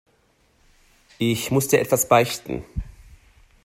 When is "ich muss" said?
1.19-1.67